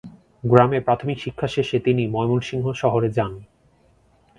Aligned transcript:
গ্রামে 0.43 0.79
প্রাথমিক 0.81 1.17
শিক্ষা 1.19 1.47
শেষে 1.47 1.77
তিনি 1.79 2.03
ময়মনসিংহ 2.07 2.65
শহরে 2.73 3.09
যান। 3.09 3.33